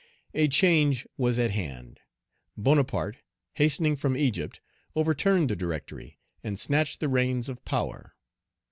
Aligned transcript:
A 0.33 0.47
change 0.47 1.05
was 1.15 1.37
at 1.37 1.51
hand. 1.51 1.99
Bonaparte, 2.57 3.17
hastening 3.53 3.95
from 3.95 4.17
Egypt, 4.17 4.59
overturned 4.95 5.47
the 5.51 5.55
Directory, 5.55 6.17
and 6.43 6.57
snatched 6.57 7.01
the 7.01 7.07
reins 7.07 7.49
of 7.49 7.63
power. 7.65 8.15